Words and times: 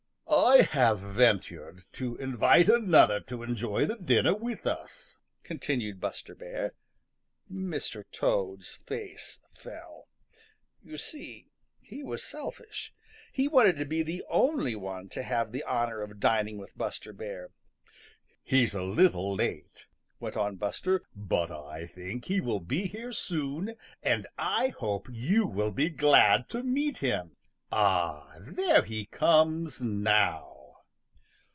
"I 0.33 0.63
have 0.63 0.99
ventured 0.99 1.83
to 1.93 2.15
invite 2.17 2.67
another 2.69 3.19
to 3.21 3.41
enjoy 3.43 3.85
the 3.85 3.95
dinner 3.95 4.33
with 4.33 4.67
us," 4.67 5.17
continued 5.43 5.99
Buster 5.99 6.35
Bear. 6.35 6.73
Mr. 7.51 8.03
Toad's 8.11 8.75
face 8.85 9.39
fell. 9.53 10.07
You 10.83 10.97
see 10.97 11.51
he 11.81 12.03
was 12.03 12.23
selfish. 12.23 12.93
He 13.33 13.47
wanted 13.47 13.75
to 13.77 13.85
be 13.85 14.03
the 14.03 14.23
only 14.29 14.75
one 14.75 15.09
to 15.09 15.23
have 15.23 15.51
the 15.51 15.63
honor 15.63 16.01
of 16.01 16.19
dining 16.19 16.57
with 16.57 16.77
Buster 16.77 17.11
Bear. 17.13 17.51
"He's 18.43 18.75
a 18.75 18.83
little 18.83 19.33
late," 19.33 19.87
went 20.19 20.37
on 20.37 20.57
Buster, 20.57 21.03
"but 21.15 21.49
I 21.51 21.85
think 21.87 22.25
he 22.25 22.39
will 22.41 22.59
be 22.61 22.87
here 22.87 23.13
soon, 23.13 23.75
and 24.03 24.27
I 24.37 24.69
hope 24.77 25.07
you 25.11 25.47
will 25.47 25.71
be 25.71 25.89
glad 25.89 26.49
to 26.49 26.61
meet 26.63 26.97
him. 26.99 27.35
Ah, 27.73 28.35
there 28.41 28.83
he 28.83 29.05
comes 29.05 29.81
now!" 29.81 30.49